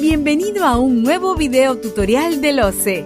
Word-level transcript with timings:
Bienvenido 0.00 0.64
a 0.64 0.78
un 0.78 1.02
nuevo 1.02 1.34
video 1.34 1.78
tutorial 1.78 2.40
del 2.40 2.60
OCE. 2.60 3.04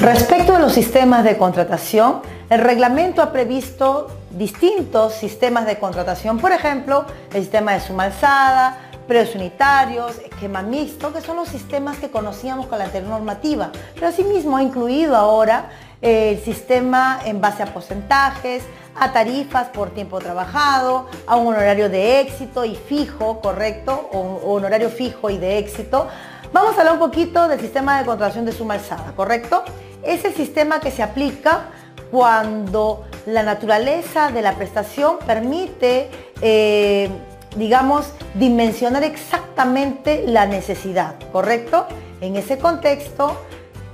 Respecto 0.00 0.56
a 0.56 0.58
los 0.58 0.72
sistemas 0.72 1.22
de 1.22 1.38
contratación, 1.38 2.22
el 2.50 2.58
reglamento 2.58 3.22
ha 3.22 3.30
previsto 3.30 4.08
distintos 4.32 5.14
sistemas 5.14 5.64
de 5.66 5.78
contratación, 5.78 6.38
por 6.38 6.50
ejemplo, 6.50 7.04
el 7.32 7.42
sistema 7.42 7.74
de 7.74 7.80
suma 7.80 8.04
alzada, 8.04 8.90
precios 9.06 9.36
unitarios, 9.36 10.18
esquema 10.18 10.62
mixto, 10.62 11.12
que 11.12 11.20
son 11.20 11.36
los 11.36 11.48
sistemas 11.48 11.98
que 11.98 12.10
conocíamos 12.10 12.66
con 12.66 12.78
la 12.78 12.86
anterior 12.86 13.10
normativa, 13.10 13.70
pero 13.94 14.08
asimismo 14.08 14.56
ha 14.56 14.62
incluido 14.64 15.14
ahora 15.14 15.70
el 16.00 16.38
sistema 16.40 17.20
en 17.24 17.40
base 17.40 17.62
a 17.62 17.66
porcentajes, 17.66 18.62
a 18.94 19.12
tarifas 19.12 19.68
por 19.68 19.90
tiempo 19.90 20.18
trabajado, 20.18 21.08
a 21.26 21.36
un 21.36 21.48
honorario 21.48 21.88
de 21.88 22.20
éxito 22.20 22.64
y 22.64 22.74
fijo, 22.74 23.40
correcto, 23.40 24.08
o, 24.12 24.18
o 24.18 24.52
honorario 24.54 24.90
fijo 24.90 25.30
y 25.30 25.38
de 25.38 25.58
éxito. 25.58 26.08
Vamos 26.52 26.76
a 26.76 26.80
hablar 26.80 26.94
un 26.94 27.00
poquito 27.00 27.48
del 27.48 27.60
sistema 27.60 27.98
de 27.98 28.06
contratación 28.06 28.44
de 28.44 28.52
suma 28.52 28.74
alzada, 28.74 29.12
¿correcto? 29.16 29.64
Es 30.02 30.24
el 30.24 30.34
sistema 30.34 30.80
que 30.80 30.90
se 30.90 31.02
aplica 31.02 31.66
cuando 32.10 33.04
la 33.26 33.42
naturaleza 33.42 34.30
de 34.30 34.40
la 34.40 34.54
prestación 34.54 35.18
permite 35.26 36.08
eh, 36.40 37.10
digamos, 37.56 38.12
dimensionar 38.34 39.02
exactamente 39.02 40.24
la 40.26 40.46
necesidad, 40.46 41.14
¿correcto? 41.32 41.86
En 42.20 42.36
ese 42.36 42.58
contexto 42.58 43.36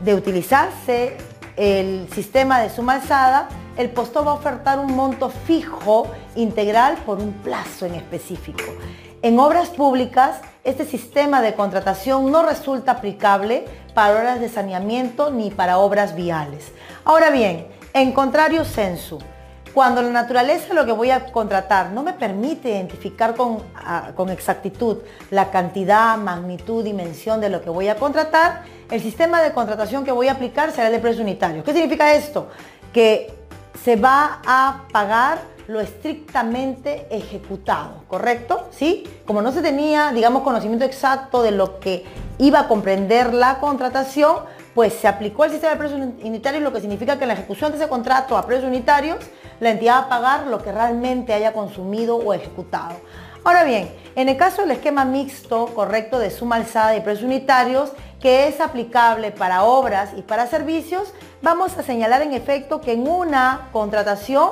de 0.01 0.15
utilizarse 0.15 1.16
el 1.56 2.09
sistema 2.12 2.61
de 2.61 2.71
suma 2.71 2.95
alzada, 2.95 3.49
el 3.77 3.90
postor 3.90 4.27
va 4.27 4.32
a 4.32 4.35
ofertar 4.35 4.79
un 4.79 4.95
monto 4.95 5.30
fijo 5.30 6.07
integral 6.35 6.96
por 7.07 7.18
un 7.18 7.32
plazo 7.32 7.87
en 7.87 7.95
específico. 7.95 8.65
En 9.23 9.38
obras 9.38 9.68
públicas, 9.68 10.40
este 10.65 10.85
sistema 10.85 11.43
de 11.43 11.54
contratación 11.54 12.30
no 12.30 12.43
resulta 12.43 12.93
aplicable 12.93 13.65
para 13.95 14.15
obras 14.18 14.40
de 14.40 14.49
saneamiento 14.49 15.30
ni 15.30 15.51
para 15.51 15.79
obras 15.79 16.15
viales. 16.16 16.73
Ahora 17.04 17.30
bien, 17.30 17.66
en 17.95 18.12
contrario 18.12 18.65
censo, 18.65 19.18
cuando 19.74 20.02
la 20.02 20.10
naturaleza 20.10 20.68
de 20.68 20.74
lo 20.74 20.84
que 20.84 20.92
voy 20.92 21.10
a 21.10 21.32
contratar 21.32 21.90
no 21.90 22.02
me 22.02 22.12
permite 22.12 22.70
identificar 22.70 23.34
ah, 23.76 24.10
con, 24.15 24.28
exactitud 24.28 24.98
la 25.30 25.51
cantidad, 25.51 26.16
magnitud, 26.18 26.84
dimensión 26.84 27.40
de 27.40 27.48
lo 27.48 27.62
que 27.62 27.70
voy 27.70 27.88
a 27.88 27.96
contratar, 27.96 28.62
el 28.90 29.00
sistema 29.00 29.40
de 29.40 29.52
contratación 29.52 30.04
que 30.04 30.12
voy 30.12 30.28
a 30.28 30.32
aplicar 30.32 30.73
será 30.73 30.88
el 30.88 30.93
de 30.93 30.98
precio 30.98 31.23
unitario. 31.23 31.65
¿Qué 31.65 31.73
significa 31.73 32.15
esto? 32.15 32.48
Que 32.93 33.34
se 33.82 33.96
va 33.96 34.40
a 34.46 34.84
pagar 34.93 35.38
lo 35.68 35.80
estrictamente 35.80 37.06
ejecutado, 37.10 38.04
¿correcto? 38.09 38.68
¿Sí? 38.73 39.09
Como 39.24 39.40
no 39.40 39.52
se 39.52 39.62
tenía, 39.62 40.12
digamos, 40.12 40.43
conocimiento 40.43 40.84
exacto 40.84 41.43
de 41.43 41.52
lo 41.52 41.78
que 41.80 42.04
iba 42.38 42.60
a 42.60 42.68
comprender 42.68 43.32
la 43.32 43.59
contratación, 43.59 44.37
pues 44.74 44.93
se 44.95 45.09
aplicó 45.09 45.45
el 45.45 45.50
sistema 45.50 45.73
de 45.73 45.78
precios 45.78 46.00
unitarios, 46.23 46.62
lo 46.62 46.73
que 46.73 46.80
significa 46.80 47.18
que 47.18 47.26
la 47.26 47.34
ejecución 47.34 47.70
de 47.70 47.78
ese 47.78 47.88
contrato 47.88 48.37
a 48.37 48.46
precios 48.46 48.68
unitarios, 48.68 49.18
la 49.63 49.71
entidad 49.71 49.95
va 49.95 49.99
a 49.99 50.09
pagar 50.09 50.46
lo 50.49 50.60
que 50.60 50.73
realmente 50.73 51.32
haya 51.32 51.52
consumido 51.52 52.16
o 52.16 52.35
ejecutado. 52.35 52.96
Ahora 53.45 53.63
bien, 53.63 53.95
en 54.16 54.29
el 54.29 54.37
caso 54.37 54.63
del 54.63 54.73
esquema 54.73 55.05
mixto 55.05 55.66
correcto 55.66 56.18
de 56.18 56.32
suma 56.32 56.57
alzada 56.57 56.96
y 56.96 57.01
precios 57.01 57.24
unitarios, 57.24 57.93
que 58.21 58.49
es 58.49 58.60
aplicable 58.60 59.30
para 59.30 59.63
obras 59.63 60.10
y 60.16 60.23
para 60.23 60.49
servicios, 60.49 61.15
vamos 61.43 61.79
a 61.79 61.85
señalar 61.85 62.23
en 62.23 62.33
efecto 62.33 62.80
que 62.80 62.95
en 62.95 63.07
una 63.07 63.68
contratación 63.73 64.50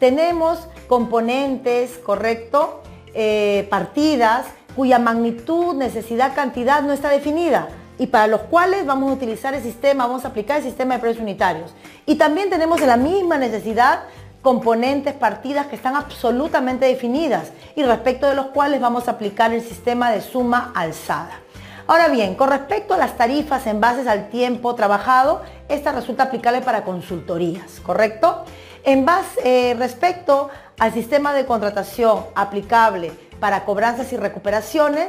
tenemos 0.00 0.68
componentes, 0.88 1.98
correcto, 1.98 2.80
eh, 3.12 3.66
partidas 3.68 4.46
cuya 4.74 4.98
magnitud, 4.98 5.74
necesidad, 5.74 6.34
cantidad 6.34 6.80
no 6.80 6.94
está 6.94 7.10
definida 7.10 7.68
y 7.98 8.06
para 8.06 8.26
los 8.26 8.42
cuales 8.42 8.84
vamos 8.84 9.10
a 9.10 9.14
utilizar 9.14 9.54
el 9.54 9.62
sistema, 9.62 10.06
vamos 10.06 10.24
a 10.24 10.28
aplicar 10.28 10.58
el 10.58 10.64
sistema 10.64 10.94
de 10.94 11.00
precios 11.00 11.22
unitarios. 11.22 11.74
Y 12.04 12.16
también 12.16 12.50
tenemos 12.50 12.80
en 12.80 12.88
la 12.88 12.96
misma 12.96 13.38
necesidad 13.38 14.02
componentes, 14.46 15.12
partidas 15.12 15.66
que 15.66 15.74
están 15.74 15.96
absolutamente 15.96 16.86
definidas 16.86 17.50
y 17.74 17.82
respecto 17.82 18.28
de 18.28 18.36
los 18.36 18.46
cuales 18.46 18.80
vamos 18.80 19.08
a 19.08 19.10
aplicar 19.10 19.52
el 19.52 19.60
sistema 19.60 20.12
de 20.12 20.20
suma 20.20 20.70
alzada. 20.76 21.40
Ahora 21.88 22.06
bien, 22.06 22.36
con 22.36 22.50
respecto 22.50 22.94
a 22.94 22.96
las 22.96 23.16
tarifas 23.16 23.66
en 23.66 23.80
bases 23.80 24.06
al 24.06 24.28
tiempo 24.28 24.76
trabajado, 24.76 25.42
esta 25.68 25.90
resulta 25.90 26.22
aplicable 26.22 26.60
para 26.60 26.84
consultorías, 26.84 27.80
¿correcto? 27.80 28.44
En 28.84 29.04
base, 29.04 29.40
eh, 29.42 29.74
respecto 29.74 30.48
al 30.78 30.92
sistema 30.92 31.34
de 31.34 31.44
contratación 31.44 32.26
aplicable 32.36 33.10
para 33.40 33.64
cobranzas 33.64 34.12
y 34.12 34.16
recuperaciones, 34.16 35.08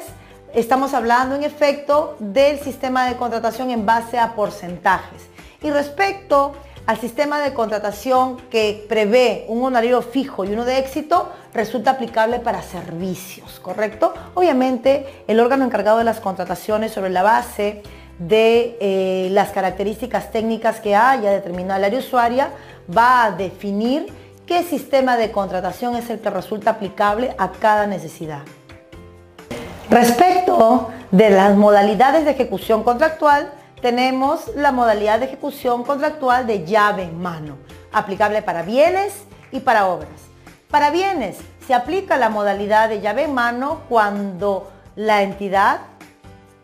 Estamos 0.54 0.94
hablando 0.94 1.36
en 1.36 1.44
efecto 1.44 2.16
del 2.20 2.60
sistema 2.62 3.06
de 3.06 3.18
contratación 3.18 3.70
en 3.70 3.86
base 3.86 4.18
a 4.18 4.34
porcentajes. 4.34 5.28
Y 5.62 5.70
respecto 5.70 6.54
al 6.88 6.98
sistema 6.98 7.42
de 7.42 7.54
contratación 7.54 8.38
que 8.50 8.86
prevé 8.88 9.44
un 9.50 9.62
honorario 9.62 10.02
fijo 10.02 10.46
y 10.46 10.54
uno 10.54 10.64
de 10.64 10.80
éxito, 10.80 11.30
resulta 11.54 11.92
aplicable 11.92 12.40
para 12.40 12.62
servicios, 12.62 13.60
¿correcto? 13.60 14.14
Obviamente, 14.36 15.24
el 15.28 15.42
órgano 15.42 15.66
encargado 15.66 15.98
de 15.98 16.06
las 16.06 16.22
contrataciones 16.22 16.94
sobre 16.94 17.10
la 17.10 17.24
base 17.24 17.84
de 18.20 18.78
eh, 18.80 19.28
las 19.32 19.50
características 19.50 20.32
técnicas 20.32 20.80
que 20.80 20.96
haya 20.96 21.30
determinado 21.30 21.78
el 21.78 21.84
área 21.84 22.00
usuaria 22.00 22.52
va 22.96 23.26
a 23.26 23.32
definir 23.32 24.08
qué 24.46 24.64
sistema 24.64 25.18
de 25.18 25.30
contratación 25.32 25.98
es 25.98 26.10
el 26.10 26.20
que 26.20 26.30
resulta 26.30 26.72
aplicable 26.72 27.36
a 27.38 27.52
cada 27.52 27.86
necesidad. 27.86 28.44
Respecto 29.90 30.90
de 31.12 31.32
las 31.32 31.54
modalidades 31.58 32.24
de 32.24 32.32
ejecución 32.32 32.84
contractual, 32.84 33.52
tenemos 33.82 34.56
la 34.56 34.72
modalidad 34.72 35.20
de 35.20 35.26
ejecución 35.26 35.84
contractual 35.84 36.48
de 36.48 36.66
llave 36.66 37.04
en 37.04 37.22
mano, 37.22 37.58
aplicable 37.92 38.42
para 38.42 38.64
bienes 38.64 39.14
y 39.52 39.60
para 39.60 39.88
obras. 39.88 40.10
Para 40.70 40.90
bienes 40.90 41.38
se 41.66 41.74
aplica 41.74 42.18
la 42.18 42.30
modalidad 42.30 42.90
de 42.90 43.02
llave 43.02 43.24
en 43.24 43.34
mano 43.34 43.82
cuando 43.88 44.72
la 44.96 45.22
entidad, 45.22 45.82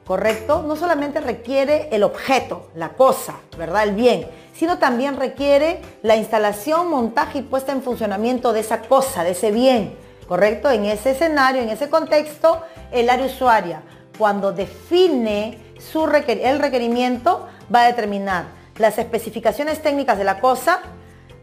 correcto, 0.05 0.63
no 0.63 0.75
solamente 0.75 1.21
requiere 1.21 1.89
el 1.91 2.03
objeto, 2.03 2.69
la 2.75 2.89
cosa, 2.89 3.35
¿verdad? 3.57 3.83
El 3.83 3.95
bien, 3.95 4.27
sino 4.53 4.77
también 4.77 5.17
requiere 5.17 5.81
la 6.01 6.15
instalación, 6.15 6.89
montaje 6.89 7.39
y 7.39 7.41
puesta 7.43 7.71
en 7.71 7.83
funcionamiento 7.83 8.53
de 8.53 8.61
esa 8.61 8.81
cosa, 8.81 9.23
de 9.23 9.31
ese 9.31 9.51
bien, 9.51 9.95
¿correcto? 10.27 10.69
En 10.71 10.85
ese 10.85 11.11
escenario, 11.11 11.61
en 11.61 11.69
ese 11.69 11.89
contexto, 11.89 12.61
el 12.91 13.09
área 13.09 13.27
usuaria, 13.27 13.83
cuando 14.17 14.51
define 14.51 15.62
su 15.91 16.05
el 16.05 16.59
requerimiento, 16.59 17.47
va 17.73 17.81
a 17.81 17.87
determinar 17.87 18.45
las 18.77 18.97
especificaciones 18.97 19.81
técnicas 19.81 20.17
de 20.17 20.23
la 20.23 20.39
cosa, 20.39 20.79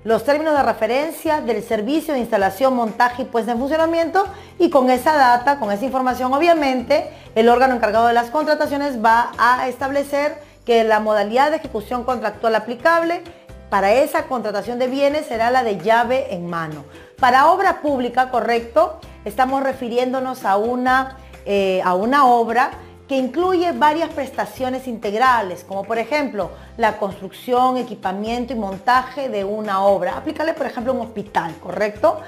los 0.02 0.24
términos 0.24 0.56
de 0.56 0.62
referencia 0.62 1.40
del 1.40 1.62
servicio 1.62 2.14
de 2.14 2.20
instalación, 2.20 2.74
montaje 2.74 3.22
y 3.22 3.24
puesta 3.26 3.52
en 3.52 3.58
funcionamiento 3.58 4.26
y 4.58 4.70
con 4.70 4.90
esa 4.90 5.14
data, 5.14 5.58
con 5.58 5.70
esa 5.70 5.84
información 5.84 6.32
obviamente, 6.32 7.10
el 7.34 7.48
órgano 7.48 7.74
encargado 7.74 8.06
de 8.06 8.14
las 8.14 8.30
contrataciones 8.30 9.04
va 9.04 9.32
a 9.38 9.68
establecer 9.68 10.38
que 10.64 10.84
la 10.84 11.00
modalidad 11.00 11.50
de 11.50 11.58
ejecución 11.58 12.04
contractual 12.04 12.54
aplicable 12.54 13.22
para 13.68 13.92
esa 13.92 14.24
contratación 14.24 14.78
de 14.78 14.88
bienes 14.88 15.26
será 15.26 15.50
la 15.50 15.62
de 15.62 15.78
llave 15.78 16.34
en 16.34 16.48
mano. 16.48 16.84
Para 17.20 17.50
obra 17.50 17.82
pública, 17.82 18.30
correcto, 18.30 19.00
estamos 19.24 19.62
refiriéndonos 19.62 20.44
a 20.44 20.56
una 20.56 21.18
eh, 21.46 21.80
a 21.84 21.94
una 21.94 22.26
obra 22.26 22.70
que 23.10 23.16
incluye 23.16 23.72
varias 23.72 24.08
prestaciones 24.10 24.86
integrales, 24.86 25.64
como 25.64 25.82
por 25.82 25.98
ejemplo 25.98 26.52
la 26.76 26.96
construcción, 26.96 27.76
equipamiento 27.76 28.52
y 28.52 28.56
montaje 28.56 29.28
de 29.28 29.42
una 29.42 29.82
obra. 29.82 30.16
Aplicarle, 30.16 30.54
por 30.54 30.66
ejemplo, 30.66 30.92
un 30.92 31.00
hospital, 31.00 31.56
¿correcto? 31.60 32.20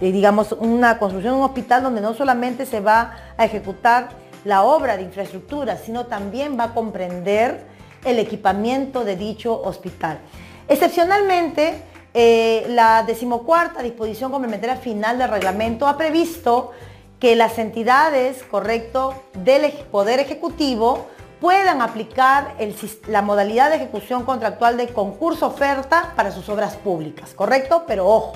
digamos, 0.00 0.52
una 0.52 0.98
construcción 0.98 1.34
de 1.34 1.40
un 1.40 1.44
hospital 1.44 1.82
donde 1.82 2.00
no 2.00 2.14
solamente 2.14 2.64
se 2.64 2.80
va 2.80 3.18
a 3.36 3.44
ejecutar 3.44 4.08
la 4.46 4.62
obra 4.62 4.96
de 4.96 5.02
infraestructura, 5.02 5.76
sino 5.76 6.06
también 6.06 6.58
va 6.58 6.64
a 6.64 6.72
comprender 6.72 7.66
el 8.06 8.18
equipamiento 8.18 9.04
de 9.04 9.16
dicho 9.16 9.60
hospital. 9.60 10.20
Excepcionalmente, 10.68 11.82
eh, 12.14 12.64
la 12.70 13.02
decimocuarta 13.02 13.82
disposición 13.82 14.30
complementaria 14.30 14.76
final 14.76 15.18
del 15.18 15.28
reglamento 15.28 15.86
ha 15.86 15.98
previsto 15.98 16.70
que 17.20 17.36
las 17.36 17.58
entidades, 17.58 18.42
correcto, 18.50 19.14
del 19.34 19.70
Poder 19.90 20.20
Ejecutivo 20.20 21.06
puedan 21.40 21.82
aplicar 21.82 22.54
la 23.06 23.22
modalidad 23.22 23.70
de 23.70 23.76
ejecución 23.76 24.24
contractual 24.24 24.76
de 24.76 24.88
concurso-oferta 24.88 26.12
para 26.16 26.32
sus 26.32 26.48
obras 26.48 26.76
públicas, 26.76 27.32
¿correcto? 27.34 27.84
Pero 27.86 28.08
ojo, 28.08 28.32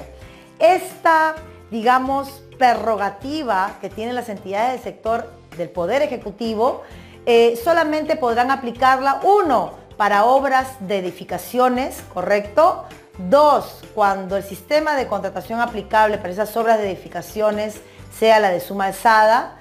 esta, 0.58 1.34
digamos, 1.70 2.42
prerrogativa 2.58 3.76
que 3.81 3.88
tienen 3.90 4.14
las 4.14 4.28
entidades 4.28 4.72
del 4.72 4.82
sector 4.82 5.31
del 5.56 5.70
Poder 5.70 6.02
Ejecutivo, 6.02 6.82
eh, 7.26 7.58
solamente 7.62 8.16
podrán 8.16 8.50
aplicarla, 8.50 9.20
uno, 9.22 9.72
para 9.96 10.25
obras 10.25 10.76
de 10.81 10.98
edificaciones, 10.98 12.02
¿correcto? 12.12 12.84
Dos, 13.16 13.82
cuando 13.94 14.36
el 14.36 14.42
sistema 14.42 14.96
de 14.96 15.06
contratación 15.06 15.60
aplicable 15.60 16.19
para 16.19 16.31
esas 16.31 16.54
obras 16.56 16.78
de 16.78 16.90
edificaciones 16.90 17.81
sea 18.19 18.40
la 18.40 18.50
de 18.50 18.61
suma 18.61 18.87
alzada. 18.87 19.56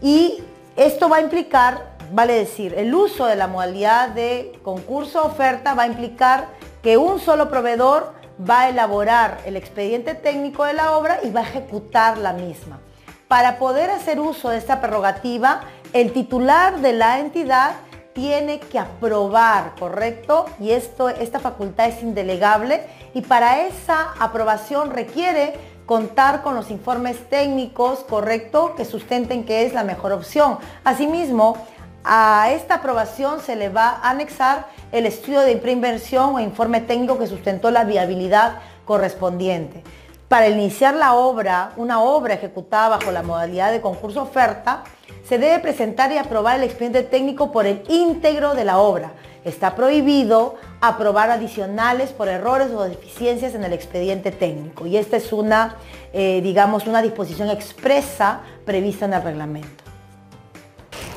Y 0.00 0.42
esto 0.76 1.08
va 1.08 1.16
a 1.16 1.20
implicar, 1.20 1.96
vale 2.12 2.34
decir, 2.34 2.74
el 2.76 2.94
uso 2.94 3.26
de 3.26 3.36
la 3.36 3.46
modalidad 3.46 4.10
de 4.10 4.58
concurso-oferta 4.62 5.74
va 5.74 5.84
a 5.84 5.86
implicar 5.86 6.48
que 6.82 6.96
un 6.96 7.20
solo 7.20 7.50
proveedor 7.50 8.12
va 8.48 8.62
a 8.62 8.68
elaborar 8.70 9.38
el 9.44 9.56
expediente 9.56 10.14
técnico 10.14 10.64
de 10.64 10.72
la 10.72 10.96
obra 10.96 11.20
y 11.22 11.30
va 11.30 11.40
a 11.40 11.42
ejecutar 11.44 12.16
la 12.18 12.32
misma. 12.32 12.80
Para 13.28 13.58
poder 13.58 13.90
hacer 13.90 14.18
uso 14.18 14.48
de 14.48 14.58
esta 14.58 14.80
prerrogativa, 14.80 15.60
el 15.92 16.12
titular 16.12 16.80
de 16.80 16.92
la 16.94 17.20
entidad 17.20 17.72
tiene 18.12 18.58
que 18.58 18.78
aprobar, 18.78 19.74
¿correcto? 19.78 20.46
Y 20.58 20.72
esto, 20.72 21.08
esta 21.08 21.38
facultad 21.38 21.86
es 21.88 22.02
indelegable 22.02 22.82
y 23.14 23.22
para 23.22 23.66
esa 23.66 24.14
aprobación 24.18 24.90
requiere 24.90 25.54
contar 25.90 26.42
con 26.42 26.54
los 26.54 26.70
informes 26.70 27.28
técnicos, 27.28 28.04
¿correcto? 28.08 28.76
Que 28.76 28.84
sustenten 28.84 29.42
que 29.42 29.66
es 29.66 29.72
la 29.72 29.82
mejor 29.82 30.12
opción. 30.12 30.58
Asimismo, 30.84 31.56
a 32.04 32.52
esta 32.52 32.76
aprobación 32.76 33.40
se 33.40 33.56
le 33.56 33.70
va 33.70 33.98
a 34.00 34.10
anexar 34.10 34.68
el 34.92 35.04
estudio 35.04 35.40
de 35.40 35.56
preinversión 35.56 36.36
o 36.36 36.38
informe 36.38 36.80
técnico 36.80 37.18
que 37.18 37.26
sustentó 37.26 37.72
la 37.72 37.82
viabilidad 37.82 38.58
correspondiente. 38.84 39.82
Para 40.28 40.46
iniciar 40.46 40.94
la 40.94 41.14
obra, 41.14 41.72
una 41.76 42.00
obra 42.00 42.34
ejecutada 42.34 42.90
bajo 42.90 43.10
la 43.10 43.24
modalidad 43.24 43.72
de 43.72 43.80
concurso 43.80 44.22
oferta, 44.22 44.84
se 45.28 45.38
debe 45.38 45.58
presentar 45.58 46.12
y 46.12 46.18
aprobar 46.18 46.58
el 46.58 46.62
expediente 46.62 47.02
técnico 47.02 47.50
por 47.50 47.66
el 47.66 47.82
íntegro 47.88 48.54
de 48.54 48.64
la 48.64 48.78
obra. 48.78 49.10
Está 49.44 49.74
prohibido 49.74 50.56
aprobar 50.80 51.30
adicionales 51.30 52.10
por 52.10 52.28
errores 52.28 52.70
o 52.72 52.82
deficiencias 52.84 53.54
en 53.54 53.64
el 53.64 53.72
expediente 53.72 54.32
técnico. 54.32 54.86
Y 54.86 54.96
esta 54.96 55.16
es 55.16 55.32
una, 55.32 55.76
eh, 56.12 56.40
digamos, 56.42 56.86
una 56.86 57.00
disposición 57.00 57.48
expresa 57.48 58.40
prevista 58.66 59.06
en 59.06 59.14
el 59.14 59.22
reglamento. 59.22 59.84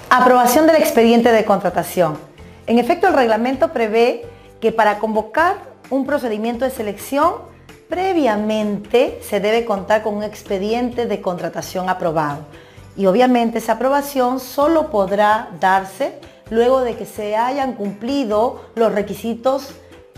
Aprobación 0.09 0.67
del 0.67 0.77
expediente 0.77 1.31
de 1.31 1.43
contratación. 1.43 2.17
En 2.67 2.79
efecto, 2.79 3.07
el 3.07 3.13
reglamento 3.13 3.73
prevé 3.73 4.25
que 4.61 4.71
para 4.71 4.99
convocar 4.99 5.57
un 5.89 6.05
procedimiento 6.05 6.63
de 6.63 6.71
selección, 6.71 7.33
previamente 7.89 9.19
se 9.21 9.39
debe 9.39 9.65
contar 9.65 10.01
con 10.01 10.15
un 10.15 10.23
expediente 10.23 11.05
de 11.05 11.21
contratación 11.21 11.89
aprobado. 11.89 12.39
Y 12.95 13.05
obviamente 13.07 13.57
esa 13.57 13.73
aprobación 13.73 14.39
solo 14.39 14.89
podrá 14.89 15.49
darse 15.59 16.19
luego 16.49 16.81
de 16.81 16.95
que 16.95 17.05
se 17.05 17.35
hayan 17.35 17.73
cumplido 17.73 18.61
los 18.75 18.91
requisitos 18.93 19.69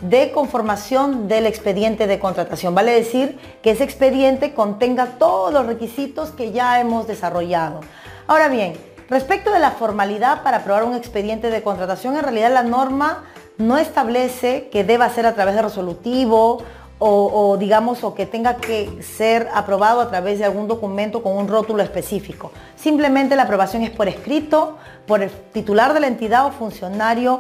de 0.02 0.32
conformación 0.32 1.28
del 1.28 1.46
expediente 1.46 2.08
de 2.08 2.20
contratación. 2.20 2.76
Vale 2.76 2.92
decir 2.92 3.40
que 3.62 3.72
ese 3.72 3.84
expediente 3.84 4.54
contenga 4.54 5.18
todos 5.18 5.54
los 5.54 5.66
requisitos 5.66 6.32
que 6.32 6.52
ya 6.52 6.80
hemos 6.80 7.08
desarrollado. 7.08 7.82
Ahora 8.28 8.50
bien, 8.50 8.74
Respecto 9.10 9.52
de 9.52 9.60
la 9.60 9.72
formalidad 9.72 10.42
para 10.42 10.58
aprobar 10.58 10.84
un 10.84 10.96
expediente 10.96 11.52
de 11.52 11.62
contratación, 11.62 12.18
en 12.18 12.24
realidad 12.24 12.52
la 12.52 12.64
norma 12.64 13.24
no 13.60 13.78
establece 13.78 14.70
que 14.70 14.84
deba 14.84 15.10
ser 15.10 15.28
a 15.28 15.36
través 15.36 15.54
de 15.54 15.62
resolutivo 15.62 16.64
o, 16.98 17.58
digamos 17.58 18.04
o 18.04 18.16
que 18.16 18.26
tenga 18.26 18.56
que 18.58 19.02
ser 19.04 19.50
aprobado 19.54 20.00
a 20.00 20.10
través 20.10 20.40
de 20.40 20.46
algún 20.46 20.68
documento 20.68 21.22
con 21.22 21.38
un 21.38 21.48
rótulo 21.48 21.84
específico. 21.84 22.52
Simplemente 22.76 23.36
la 23.36 23.44
aprobación 23.44 23.84
es 23.84 23.90
por 23.90 24.08
escrito, 24.08 24.78
por 25.06 25.22
el 25.22 25.30
titular 25.30 25.94
de 25.94 26.00
la 26.00 26.08
entidad 26.08 26.46
o 26.46 26.52
funcionario 26.52 27.40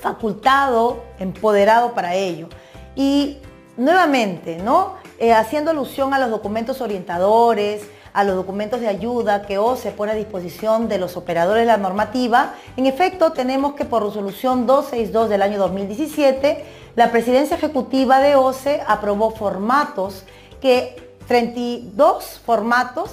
facultado, 0.00 1.02
empoderado 1.18 1.94
para 1.94 2.14
ello. 2.14 2.48
Y 2.94 3.38
nuevamente, 3.76 4.58
¿no? 4.58 4.94
Eh, 5.18 5.32
haciendo 5.32 5.70
alusión 5.70 6.14
a 6.14 6.18
los 6.18 6.30
documentos 6.30 6.80
orientadores, 6.80 7.82
a 8.12 8.24
los 8.24 8.34
documentos 8.34 8.80
de 8.80 8.88
ayuda 8.88 9.42
que 9.42 9.58
OCE 9.58 9.92
pone 9.92 10.12
a 10.12 10.14
disposición 10.14 10.88
de 10.88 10.98
los 10.98 11.16
operadores 11.16 11.62
de 11.62 11.66
la 11.66 11.76
normativa, 11.76 12.54
en 12.76 12.86
efecto 12.86 13.32
tenemos 13.32 13.74
que 13.74 13.84
por 13.84 14.04
resolución 14.04 14.66
262 14.66 15.28
del 15.28 15.42
año 15.42 15.58
2017, 15.58 16.64
la 16.96 17.10
presidencia 17.10 17.56
ejecutiva 17.56 18.20
de 18.20 18.34
OCE 18.34 18.82
aprobó 18.86 19.30
formatos 19.30 20.24
que 20.60 20.96
32 21.28 22.40
formatos 22.44 23.12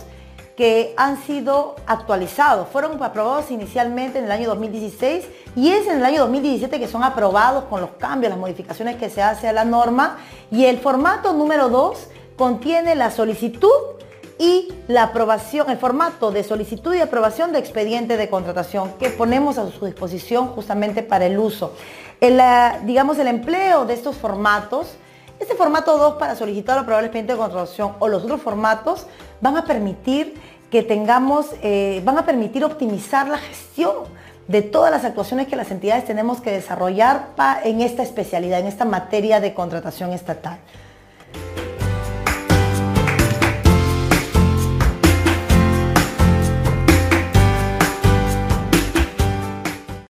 que 0.58 0.96
han 0.98 1.22
sido 1.24 1.76
actualizados. 1.86 2.68
Fueron 2.70 3.02
aprobados 3.04 3.52
inicialmente 3.52 4.18
en 4.18 4.26
el 4.26 4.32
año 4.32 4.50
2016 4.50 5.26
y 5.56 5.70
es 5.70 5.86
en 5.86 5.98
el 5.98 6.06
año 6.06 6.22
2017 6.22 6.80
que 6.80 6.88
son 6.88 7.04
aprobados 7.04 7.66
con 7.66 7.80
los 7.80 7.92
cambios, 7.92 8.32
las 8.32 8.40
modificaciones 8.40 8.96
que 8.96 9.12
se 9.12 9.22
hace 9.22 9.48
a 9.48 9.54
la 9.54 9.66
norma. 9.66 10.18
Y 10.50 10.66
el 10.66 10.80
formato 10.80 11.32
número 11.34 11.70
2 11.70 12.08
contiene 12.36 12.96
la 12.96 13.12
solicitud 13.12 13.70
y 14.40 14.74
la 14.88 15.04
aprobación, 15.04 15.70
el 15.70 15.78
formato 15.78 16.32
de 16.32 16.44
solicitud 16.44 16.94
y 16.94 17.00
aprobación 17.00 17.52
de 17.52 17.60
expediente 17.60 18.18
de 18.18 18.30
contratación 18.30 18.94
que 19.00 19.10
ponemos 19.10 19.58
a 19.58 19.70
su 19.72 19.86
disposición 19.86 20.48
justamente 20.50 21.04
para 21.04 21.26
el 21.26 21.40
uso. 21.40 21.74
El, 22.22 22.42
digamos, 22.86 23.18
el 23.20 23.28
empleo 23.28 23.86
de 23.86 23.94
estos 23.94 24.16
formatos, 24.16 24.96
este 25.40 25.56
formato 25.56 25.98
2 25.98 26.16
para 26.16 26.36
solicitar 26.36 26.78
o 26.78 26.82
aprobar 26.82 27.04
el 27.04 27.08
expediente 27.08 27.34
de 27.34 27.40
contratación 27.40 27.94
o 28.00 28.08
los 28.08 28.24
otros 28.24 28.42
formatos 28.42 29.08
van 29.42 29.58
a 29.58 29.66
permitir 29.66 30.36
que 30.72 30.84
tengamos, 30.84 31.48
eh, 31.62 32.02
van 32.04 32.18
a 32.18 32.26
permitir 32.26 32.64
optimizar 32.64 33.28
la 33.28 33.38
gestión 33.38 33.96
de 34.48 34.62
todas 34.62 34.92
las 34.92 35.04
actuaciones 35.04 35.48
que 35.48 35.56
las 35.56 35.72
entidades 35.72 36.06
tenemos 36.06 36.42
que 36.42 36.52
desarrollar 36.52 37.28
en 37.64 37.82
esta 37.82 38.04
especialidad, 38.04 38.60
en 38.60 38.68
esta 38.68 38.86
materia 38.86 39.40
de 39.40 39.54
contratación 39.54 40.14
estatal. 40.14 40.60